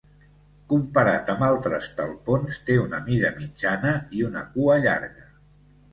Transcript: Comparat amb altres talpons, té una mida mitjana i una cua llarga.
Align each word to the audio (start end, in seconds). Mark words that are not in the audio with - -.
Comparat 0.71 1.27
amb 1.33 1.43
altres 1.49 1.89
talpons, 1.99 2.57
té 2.71 2.77
una 2.87 3.03
mida 3.11 3.33
mitjana 3.39 3.93
i 4.21 4.27
una 4.31 4.43
cua 4.57 4.83
llarga. 4.87 5.33